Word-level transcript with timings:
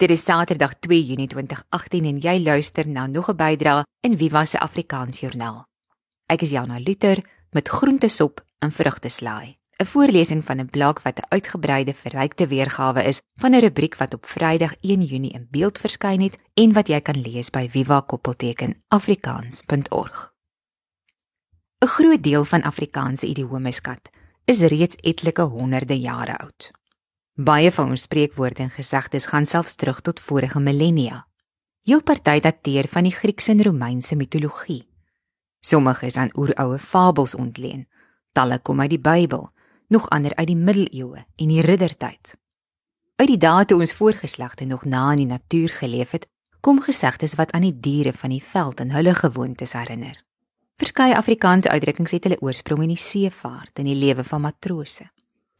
Dit 0.00 0.08
is 0.10 0.24
Saterdag 0.24 0.78
2 0.80 1.04
Junie 1.04 1.28
2018 1.28 2.06
en 2.08 2.16
jy 2.24 2.40
luister 2.40 2.88
na 2.88 3.04
nog 3.06 3.28
'n 3.28 3.36
bydrae 3.36 3.84
in 4.00 4.16
Viva 4.18 4.44
se 4.44 4.58
Afrikaans 4.58 5.20
Joernaal. 5.20 5.64
Ek 6.26 6.42
is 6.42 6.50
Jana 6.50 6.78
Luther 6.78 7.24
met 7.50 7.68
groentesop 7.68 8.44
en 8.58 8.72
vrugteslaai. 8.72 9.58
'n 9.76 9.86
Voorlesing 9.86 10.44
van 10.44 10.60
'n 10.60 10.70
blok 10.70 11.02
wat 11.02 11.18
'n 11.18 11.24
uitgebreide 11.28 11.94
verrykte 11.94 12.46
weergawe 12.46 13.04
is 13.04 13.20
van 13.36 13.54
'n 13.54 13.60
rubriek 13.60 13.96
wat 13.96 14.14
op 14.14 14.26
Vrydag 14.26 14.74
1 14.80 15.02
Junie 15.02 15.32
in 15.32 15.48
beeld 15.50 15.78
verskyn 15.78 16.20
het 16.20 16.38
en 16.54 16.72
wat 16.72 16.88
jy 16.88 17.00
kan 17.00 17.20
lees 17.20 17.50
by 17.50 17.68
viva-afrikaans.org. 17.70 20.32
'n 21.78 21.86
Groot 21.86 22.22
deel 22.22 22.44
van 22.44 22.62
Afrikaanse 22.62 23.26
idioomeskat 23.26 24.10
is 24.44 24.60
reeds 24.60 24.96
etlike 24.96 25.42
honderde 25.42 26.00
jare 26.00 26.38
oud. 26.38 26.79
Baie 27.34 27.70
van 27.72 27.88
ons 27.88 28.02
spreekwoorde 28.02 28.62
en 28.62 28.70
gesegdes 28.70 29.26
gaan 29.26 29.46
selfs 29.46 29.74
terug 29.74 30.00
tot 30.00 30.20
vorige 30.20 30.60
millennia. 30.60 31.26
Heel 31.82 32.02
party 32.02 32.40
dateer 32.40 32.88
van 32.88 33.06
die 33.06 33.12
Griekse 33.12 33.50
en 33.50 33.62
Romeinse 33.62 34.16
mitologie. 34.16 34.88
Sommige 35.60 36.06
is 36.06 36.16
aan 36.16 36.32
oeroue 36.36 36.78
fabels 36.78 37.34
ontleen. 37.34 37.88
Talle 38.32 38.58
kom 38.58 38.80
uit 38.80 38.90
die 38.90 39.00
Bybel, 39.00 39.50
nog 39.88 40.08
ander 40.10 40.34
uit 40.34 40.46
die 40.46 40.56
middeleeue 40.56 41.24
en 41.36 41.48
die 41.48 41.60
riddertyd. 41.60 42.34
Uit 43.16 43.28
die 43.28 43.38
dae 43.38 43.64
toe 43.64 43.78
ons 43.80 43.92
voorgeslagte 43.92 44.64
nog 44.64 44.84
na 44.84 45.10
in 45.12 45.24
die 45.24 45.26
natuur 45.26 45.68
geleef 45.68 46.10
het, 46.10 46.26
kom 46.60 46.80
gesegdes 46.80 47.34
wat 47.34 47.52
aan 47.52 47.64
die 47.64 47.76
diere 47.80 48.12
van 48.12 48.30
die 48.30 48.42
veld 48.44 48.80
en 48.80 48.90
hulle 48.90 49.14
gewoontes 49.14 49.72
herinner. 49.72 50.16
Verskeie 50.80 51.16
Afrikaanse 51.16 51.68
uitdrukkings 51.68 52.12
het 52.16 52.24
hulle 52.24 52.40
oorsprong 52.40 52.82
in 52.82 52.94
die 52.94 53.00
seevaart 53.00 53.78
en 53.78 53.88
die 53.88 53.96
lewe 53.96 54.24
van 54.24 54.40
matrose. 54.40 55.10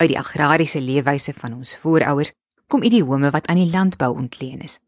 Uit 0.00 0.08
die 0.08 0.18
agrariese 0.18 0.80
leefwyse 0.80 1.34
van 1.36 1.58
ons 1.58 1.74
voorouers 1.76 2.32
kom 2.72 2.82
idiome 2.82 3.28
wat 3.34 3.46
aan 3.52 3.58
die 3.60 3.68
landbou 3.68 4.14
ontleen 4.16 4.62
is. 4.64 4.78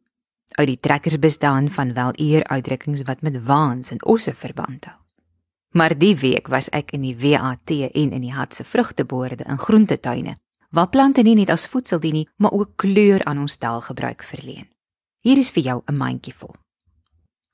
Uit 0.56 0.70
die 0.70 0.80
trekkers 0.80 1.18
bestaan 1.18 1.68
van 1.70 1.92
wel 1.92 2.12
eer 2.16 2.46
uitdrukkings 2.48 3.02
wat 3.04 3.20
met 3.20 3.36
waans 3.44 3.90
en 3.92 4.00
osse 4.04 4.32
verband 4.32 4.84
hou. 4.88 4.96
Maar 5.76 5.98
die 5.98 6.16
week 6.16 6.48
was 6.48 6.70
ek 6.72 6.94
in 6.96 7.04
die 7.04 7.16
WAT 7.16 7.70
en 7.92 8.12
in 8.12 8.24
die 8.24 8.32
Hatse 8.32 8.64
vrugteboorde 8.64 9.44
in 9.44 9.58
groentetuine 9.58 10.36
waar 10.72 10.88
plante 10.88 11.20
nie 11.22 11.36
net 11.36 11.50
as 11.52 11.66
voedsel 11.68 12.00
dien 12.00 12.16
nie, 12.16 12.28
maar 12.36 12.52
ook 12.56 12.76
kleur 12.76 13.24
aan 13.28 13.38
ons 13.44 13.56
taal 13.60 13.80
gebruik 13.84 14.24
verleen. 14.24 14.68
Hier 15.20 15.36
is 15.36 15.50
vir 15.50 15.62
jou 15.62 15.82
'n 15.86 15.96
mandjie 15.96 16.34
vol. 16.34 16.56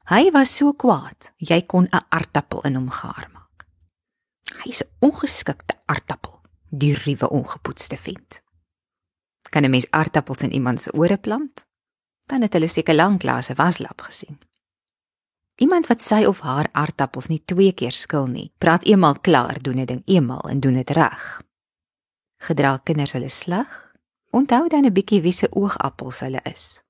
Hy 0.07 0.31
was 0.31 0.57
so 0.57 0.73
kwaad, 0.73 1.33
jy 1.37 1.63
kon 1.67 1.89
'n 1.91 2.07
aartappel 2.09 2.61
in 2.61 2.75
hom 2.75 2.91
gaar 2.91 3.29
maak. 3.33 3.67
Hy's 4.63 4.83
'n 4.83 4.91
ongeskikte 5.01 5.75
aartappel 5.87 6.38
die 6.69 6.95
ruwe 6.95 7.31
ongepoetste 7.31 7.97
vent. 7.97 8.43
Kan 9.51 9.65
'n 9.65 9.71
mens 9.71 9.91
aardappels 9.91 10.43
in 10.43 10.53
iemand 10.53 10.81
se 10.81 10.93
ore 10.93 11.17
plant? 11.17 11.67
Dan 12.25 12.43
het 12.43 12.53
hulle 12.53 12.69
seker 12.69 12.95
lanklaas 12.95 13.49
'n 13.51 13.55
waslap 13.55 14.01
gesien. 14.01 14.39
Iemand 15.55 15.87
wat 15.87 16.03
sy 16.03 16.25
of 16.25 16.41
haar 16.41 16.69
aardappels 16.73 17.27
nie 17.27 17.43
twee 17.45 17.73
keer 17.73 17.93
skil 17.93 18.27
nie, 18.27 18.53
praat 18.59 18.85
eenmal 18.85 19.21
klaar, 19.21 19.63
doen 19.63 19.79
'n 19.79 19.85
ding 19.85 20.03
eenmal 20.05 20.49
en 20.49 20.61
doen 20.61 20.75
dit 20.75 20.91
reg. 20.91 21.43
Gedra 22.37 22.77
kinders 22.77 23.13
hulle 23.13 23.29
sleg, 23.29 23.95
onthou 24.31 24.69
dan 24.69 24.85
'n 24.85 24.93
bietjie 24.93 25.23
wie 25.23 25.33
se 25.33 25.49
oogappels 25.51 26.21
hulle 26.21 26.41
is. 26.45 26.83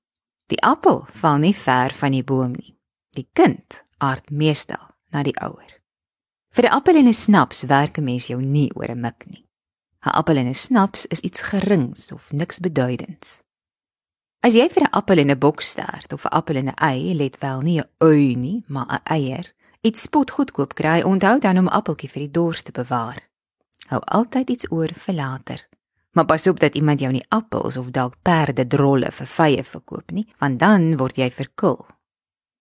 Die 0.45 0.61
appel 0.61 1.05
val 1.11 1.37
nie 1.37 1.55
ver 1.55 1.93
van 1.93 2.11
die 2.11 2.23
boom 2.23 2.51
nie. 2.51 2.77
Die 3.09 3.29
kind 3.33 3.85
aard 3.97 4.29
meestal 4.29 4.95
na 5.09 5.23
die 5.23 5.35
ouer. 5.41 5.81
Vir 6.49 6.65
'n 6.65 6.73
appel 6.73 6.95
en 6.95 7.07
'n 7.07 7.13
snaps 7.13 7.63
werk 7.63 7.97
'n 7.97 8.03
mens 8.03 8.27
jou 8.27 8.41
nie 8.41 8.71
oor 8.75 8.89
'n 8.89 9.01
mik 9.01 9.25
nie. 9.25 9.48
'n 10.05 10.09
appel 10.09 10.37
en 10.37 10.47
'n 10.47 10.55
snaps 10.55 11.05
is 11.05 11.19
iets 11.19 11.41
gerings 11.41 12.11
of 12.11 12.31
niks 12.31 12.59
beduidends. 12.59 13.41
As 14.39 14.53
jy 14.53 14.69
vir 14.69 14.83
'n 14.83 14.91
appel 14.91 15.17
en 15.17 15.31
'n 15.31 15.37
bokstert 15.37 16.13
of 16.13 16.25
'n 16.25 16.35
appel 16.39 16.55
en 16.55 16.67
'n 16.67 16.79
ei, 16.79 17.13
let 17.15 17.37
wel 17.39 17.61
nie 17.61 17.79
'n 17.79 17.89
ui 17.97 18.35
nie, 18.35 18.63
maar 18.67 18.87
'n 18.87 19.01
eier, 19.03 19.53
iets 19.81 20.01
spot 20.01 20.31
goedkoop 20.31 20.73
kry, 20.73 21.01
onthou 21.01 21.39
dan 21.39 21.57
om 21.57 21.65
'n 21.65 21.75
appeltjie 21.79 22.09
vir 22.09 22.21
die 22.21 22.31
dors 22.31 22.61
te 22.61 22.71
bewaar. 22.71 23.29
Hou 23.87 24.01
altyd 24.01 24.49
iets 24.49 24.71
oor 24.71 24.89
vir 24.93 25.15
later. 25.15 25.67
Maar 26.11 26.25
pas 26.25 26.47
op 26.47 26.59
dat 26.59 26.75
iemand 26.75 26.99
jou 26.99 27.11
nie 27.11 27.25
appels 27.27 27.77
of 27.77 27.89
dalk 27.89 28.15
perde 28.21 28.67
drolle 28.67 29.11
vir 29.11 29.27
vye 29.27 29.63
verkoop 29.63 30.11
nie, 30.11 30.27
want 30.37 30.59
dan 30.59 30.97
word 30.97 31.15
jy 31.15 31.31
verkil. 31.31 31.85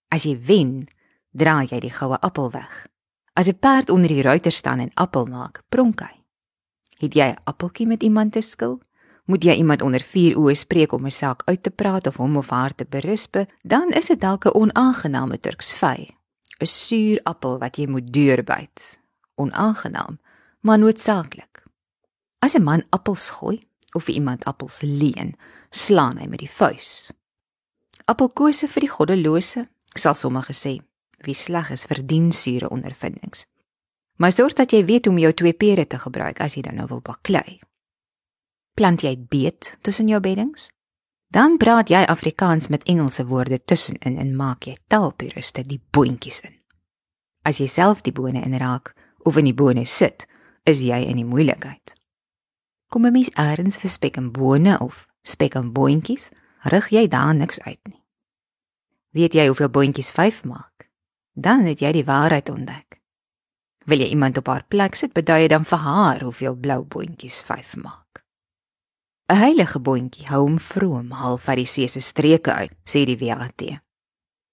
As 0.09 0.23
jy 0.23 0.41
wen, 0.41 0.89
draai 1.31 1.67
jy 1.67 1.81
die 1.81 1.93
goue 1.93 2.19
appel 2.21 2.51
weg. 2.51 2.87
As 3.33 3.49
'n 3.49 3.59
perd 3.59 3.91
onder 3.91 4.09
die 4.09 4.23
ruiter 4.23 4.53
staan 4.53 4.81
en 4.81 4.91
appel 4.95 5.27
maak, 5.27 5.63
pronk 5.69 6.01
hy. 6.01 6.18
Het 6.99 7.15
jy 7.15 7.29
'n 7.31 7.39
appeltjie 7.45 7.87
met 7.87 8.03
iemand 8.03 8.33
te 8.33 8.41
skil? 8.41 8.81
Moet 9.25 9.45
jy 9.45 9.55
iemand 9.55 9.83
onder 9.83 10.01
vier 10.01 10.37
oë 10.37 10.55
spreek 10.55 10.93
om 10.93 11.07
'n 11.07 11.11
saak 11.11 11.43
uit 11.45 11.63
te 11.63 11.71
praat 11.71 12.07
of 12.07 12.17
hom 12.17 12.37
of 12.37 12.49
haar 12.49 12.75
te 12.75 12.87
berisp, 12.89 13.37
dan 13.63 13.89
is 13.91 14.07
dit 14.07 14.21
dalk 14.21 14.45
'n 14.45 14.55
onaangename 14.55 15.39
turksvy. 15.39 16.09
'n 16.61 16.67
Suur 16.67 17.21
appel 17.23 17.59
wat 17.59 17.77
jy 17.77 17.87
moet 17.87 18.13
deurbyt. 18.13 19.01
Onaangenaam, 19.35 20.19
maar 20.61 20.79
noodsaaklik. 20.79 21.63
As 22.39 22.55
'n 22.55 22.63
man 22.63 22.83
appels 22.91 23.31
gooi 23.31 23.67
of 23.93 24.09
iemand 24.09 24.45
appels 24.45 24.81
leen, 24.81 25.37
slaan 25.71 26.19
hy 26.19 26.27
met 26.27 26.39
die 26.39 26.51
vuis. 26.51 27.11
Appelkose 28.05 28.69
vir 28.69 28.81
die 28.81 28.91
goddelose, 28.91 29.69
sal 29.95 30.15
sommige 30.15 30.53
sê, 30.53 30.81
wie 31.19 31.35
sleg 31.35 31.71
is 31.71 31.85
verdien 31.85 32.33
sure 32.33 32.69
ondervindings. 32.69 33.47
Maar 34.19 34.33
sorg 34.35 34.53
dat 34.59 34.73
jy 34.75 34.83
weet 34.85 35.07
hoe 35.07 35.15
om 35.15 35.21
jou 35.23 35.33
twee 35.33 35.55
pere 35.55 35.87
te 35.87 35.99
gebruik 35.99 36.41
as 36.43 36.57
jy 36.59 36.63
dan 36.67 36.75
nou 36.81 36.89
wil 36.91 37.01
baklei. 37.01 37.61
Plant 38.75 39.03
jy 39.07 39.15
beet 39.19 39.77
tussen 39.87 40.11
jou 40.11 40.21
beddings? 40.21 40.71
Dan 41.31 41.57
praat 41.57 41.91
jy 41.93 42.03
Afrikaans 42.09 42.69
met 42.73 42.83
Engelse 42.89 43.27
woorde 43.27 43.61
tussenin 43.65 44.17
en 44.19 44.37
maak 44.37 44.67
jy 44.67 44.79
taalpuriste 44.89 45.63
die 45.67 45.81
boontjies 45.91 46.41
in. 46.47 46.55
As 47.45 47.61
jy 47.61 47.69
self 47.69 48.01
die 48.03 48.15
bone 48.17 48.43
inraak 48.43 48.95
of 49.29 49.37
in 49.37 49.45
die 49.45 49.55
bone 49.55 49.85
sit, 49.87 50.27
is 50.65 50.81
jy 50.81 50.99
in 51.05 51.21
die 51.21 51.29
moeilikheid. 51.29 51.95
Kom 52.89 53.07
'n 53.07 53.13
mens 53.13 53.31
eers 53.37 53.79
vir 53.79 53.91
spek 53.91 54.17
en 54.17 54.33
bone 54.33 54.79
of 54.81 55.07
spek 55.23 55.55
en 55.55 55.73
boontjies, 55.73 56.31
rig 56.65 56.89
jy 56.91 57.09
daar 57.09 57.35
niks 57.35 57.61
uit 57.61 57.81
nie. 57.85 58.03
Weet 59.13 59.35
jy 59.35 59.47
hoeveel 59.47 59.71
boontjies 59.71 60.11
5 60.11 60.45
maak? 60.45 60.89
Dan 61.35 61.67
het 61.67 61.81
jy 61.81 61.93
die 61.93 62.05
waarheid 62.05 62.49
ontdek. 62.49 62.88
Wil 63.89 64.03
jy 64.05 64.11
iemand 64.13 64.37
op 64.37 64.51
haar 64.53 64.67
plek 64.69 64.99
sit, 65.01 65.15
bedui 65.17 65.47
jy 65.47 65.49
dan 65.49 65.65
vir 65.65 65.81
haar 65.81 66.21
hoeveel 66.21 66.57
blou 66.61 66.83
boontjies 66.85 67.41
5 67.41 67.77
maak. 67.81 68.21
'n 69.33 69.37
Heilige 69.37 69.81
boontjie 69.81 70.27
hou 70.29 70.43
hom 70.43 70.59
vroom 70.59 71.11
half 71.17 71.49
uit 71.49 71.63
die 71.63 71.67
see 71.67 71.89
se 71.89 72.01
streke 72.01 72.53
uit, 72.53 72.75
sê 72.85 73.07
die 73.09 73.17
WAT. 73.17 73.63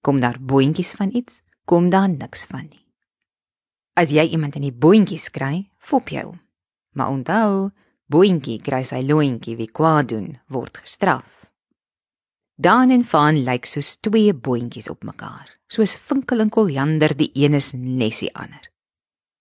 Kom 0.01 0.19
daar 0.19 0.39
boontjies 0.39 0.91
van 0.95 1.11
iets, 1.11 1.41
kom 1.65 1.89
daar 1.89 2.09
niks 2.09 2.45
van 2.45 2.67
nie. 2.69 2.85
As 3.93 4.09
jy 4.09 4.23
iemand 4.23 4.55
in 4.55 4.61
die 4.61 4.77
boontjies 4.83 5.29
kry, 5.29 5.69
fop 5.79 6.09
jy 6.09 6.23
hom. 6.23 6.39
Maar 6.95 7.09
onthou, 7.09 7.71
boontjie 8.07 8.61
kry 8.63 8.83
sy 8.83 9.01
loontjie 9.03 9.55
wie 9.55 9.71
kwaad 9.71 10.07
doen, 10.09 10.39
word 10.47 10.77
gestraf. 10.77 11.51
Dan 12.55 12.89
en 12.89 13.03
van 13.03 13.43
lyk 13.43 13.65
soos 13.65 13.97
twee 13.99 14.33
boontjies 14.33 14.89
op 14.89 15.03
mekaar, 15.03 15.59
soos 15.67 15.95
vinkel 15.95 16.39
en 16.39 16.49
koljander 16.49 17.17
die 17.17 17.31
een 17.33 17.53
is 17.53 17.73
nesie 17.75 18.31
ander 18.31 18.71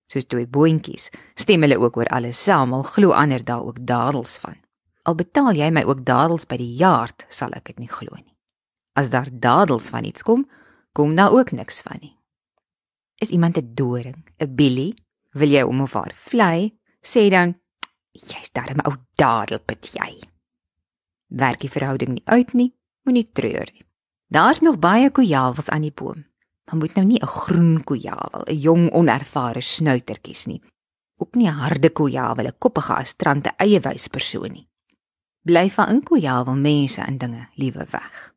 soos 0.07 0.27
twee 0.27 0.47
boontjies. 0.47 1.11
Stem 1.35 1.63
hulle 1.67 1.79
ook 1.79 1.97
oor 1.97 2.11
alles 2.15 2.43
saam, 2.43 2.73
al 2.73 2.83
glo 2.83 3.13
ander 3.13 3.45
daar 3.45 3.65
ook 3.65 3.81
dadels 3.87 4.39
van. 4.39 4.57
Al 5.05 5.15
betaal 5.15 5.53
jy 5.53 5.71
my 5.71 5.85
ook 5.85 6.05
dadels 6.05 6.47
by 6.49 6.57
die 6.57 6.75
jaard, 6.81 7.27
sal 7.29 7.53
ek 7.53 7.73
dit 7.73 7.85
nie 7.85 7.91
glo 7.93 8.15
nie. 8.17 8.37
As 8.97 9.11
daar 9.11 9.29
dadels 9.31 9.91
van 9.91 10.05
iets 10.05 10.23
kom, 10.23 10.47
kom 10.93 11.15
daar 11.15 11.35
ook 11.35 11.53
niks 11.53 11.83
van 11.83 11.99
nie. 12.01 12.17
Is 13.21 13.31
iemand 13.31 13.59
'n 13.59 13.75
doring, 13.75 14.25
'n 14.39 14.55
billy? 14.55 14.95
Wil 15.33 15.49
jy 15.49 15.63
om 15.63 15.81
haar 15.81 16.15
vlei? 16.15 16.79
Sê 17.03 17.29
dan, 17.31 17.61
jy's 18.13 18.53
darem 18.53 18.79
ou 18.85 18.95
dadelpit 19.15 19.93
jy. 19.93 20.21
Werk 21.29 21.61
die 21.61 21.71
verhouding 21.71 22.11
nie 22.15 22.23
uit 22.25 22.53
nie, 22.53 22.75
moenie 23.03 23.33
treur 23.33 23.69
nie. 23.73 23.85
Daar's 24.29 24.61
nog 24.61 24.79
baie 24.79 25.11
kojawels 25.11 25.69
aan 25.69 25.81
die 25.81 25.93
boom. 25.93 26.25
Maar 26.75 26.83
moet 26.83 26.95
nou 26.95 27.07
nie 27.07 27.23
'n 27.23 27.27
groen 27.27 27.85
kojawel, 27.85 28.43
'n 28.47 28.59
jong 28.59 28.93
onervare 28.93 29.61
snuitertjies 29.61 30.45
nie. 30.47 30.63
Ook 31.17 31.35
nie 31.35 31.47
'n 31.47 31.53
harde 31.55 31.91
kojawel, 31.91 32.47
'n 32.47 32.59
koppige 32.59 32.95
astrante 32.95 33.53
eie 33.57 33.81
wys 33.81 34.09
persoon 34.09 34.53
nie. 34.53 34.69
Bly 35.43 35.71
van 35.71 35.89
in 35.89 36.03
kojawel 36.03 36.55
mense 36.55 37.01
en 37.01 37.19
dinge 37.19 37.49
liewe 37.55 37.87
weg. 37.91 38.35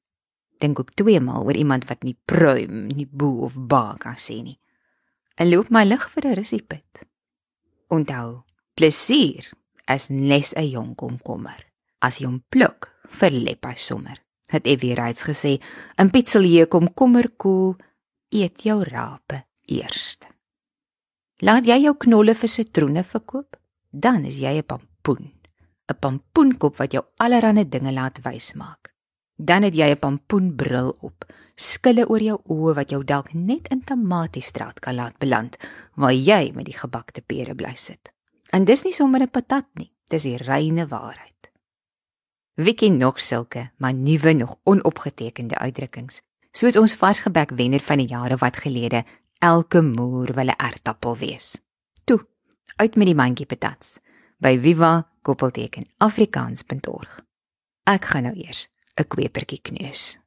Dink 0.57 0.79
ook 0.79 0.91
twee 0.93 1.19
maal 1.19 1.43
oor 1.43 1.55
iemand 1.55 1.85
wat 1.87 2.03
nie 2.03 2.17
pruim, 2.25 2.87
nie 2.87 3.07
boe 3.11 3.41
of 3.41 3.53
ba 3.55 3.95
kan 3.97 4.15
sê 4.15 4.41
nie. 4.43 4.59
En 5.35 5.49
loop 5.49 5.69
my 5.69 5.83
lig 5.83 6.09
vir 6.09 6.25
'n 6.25 6.33
risiepit. 6.33 7.05
Onthou, 7.87 8.43
plesier 8.73 9.51
is 9.85 10.07
nes 10.09 10.53
'n 10.53 10.69
jong 10.69 10.95
komkommer. 10.95 11.65
As 11.99 12.17
jy 12.17 12.25
hom 12.25 12.43
pluk, 12.49 12.97
verlep 13.09 13.65
hy 13.65 13.75
sommer. 13.75 14.23
Het 14.45 14.65
Evie 14.65 14.93
reeds 14.93 15.23
gesê, 15.23 15.59
'n 15.97 16.09
pitselie 16.09 16.65
komkommer 16.65 17.29
koel 17.29 17.75
cool, 17.75 17.86
eet 18.29 18.63
jou 18.63 18.83
rape 18.83 19.45
eers. 19.65 20.17
Laat 21.45 21.67
jy 21.69 21.77
jou 21.83 21.93
knolle 22.01 22.33
vir 22.33 22.49
sitroene 22.49 23.03
verkoop, 23.03 23.57
dan 23.91 24.25
is 24.25 24.37
jy 24.37 24.57
'n 24.57 24.63
pampoen. 24.63 25.33
'n 25.87 25.99
Pampoenkop 25.99 26.77
wat 26.77 26.91
jou 26.91 27.03
allerlei 27.17 27.69
dinge 27.69 27.91
laat 27.91 28.19
wys 28.23 28.53
maak. 28.53 28.93
Dan 29.37 29.63
het 29.63 29.75
jy 29.75 29.89
'n 29.91 29.99
pampoenbril 29.99 30.97
op, 30.99 31.25
skille 31.55 32.07
oor 32.07 32.21
jou 32.21 32.39
oë 32.45 32.73
wat 32.73 32.89
jou 32.89 33.03
dalk 33.03 33.33
net 33.33 33.67
in 33.67 33.83
Tamatiestraat 33.83 34.79
kan 34.79 34.95
laat 34.95 35.17
beland, 35.17 35.57
waar 35.95 36.13
jy 36.13 36.51
met 36.55 36.65
die 36.65 36.77
gebakte 36.77 37.21
pere 37.21 37.55
bly 37.55 37.75
sit. 37.75 38.11
En 38.49 38.63
dis 38.63 38.83
nie 38.83 38.93
sommer 38.93 39.21
'n 39.21 39.29
patat 39.29 39.67
nie, 39.73 39.91
dis 40.09 40.23
die 40.23 40.37
reine 40.37 40.87
waarheid. 40.87 41.51
Wie 42.55 42.73
ken 42.73 42.97
nog 42.97 43.21
sulke, 43.21 43.71
maar 43.77 43.93
nuwe 43.93 44.33
nog 44.33 44.57
onopgetekende 44.63 45.57
uitdrukkings, 45.57 46.21
soos 46.57 46.73
ons 46.79 46.95
vasgebek 46.97 47.51
wenner 47.57 47.81
van 47.85 47.97
die 48.01 48.09
jare 48.09 48.37
wat 48.41 48.55
gelede, 48.63 49.03
elke 49.39 49.81
moer 49.85 50.33
wil 50.33 50.49
'n 50.49 50.57
ertappel 50.57 51.17
wees. 51.17 51.61
Toe, 52.05 52.25
uit 52.75 52.95
met 52.95 53.07
die 53.07 53.15
mandjie 53.15 53.45
patats 53.45 53.99
by 54.39 54.59
viva-afrikaans.org. 54.59 57.21
Ek 57.83 58.05
gaan 58.05 58.23
nou 58.23 58.35
eers 58.35 58.67
'n 58.95 59.07
kwepertjie 59.07 59.61
kneus. 59.61 60.17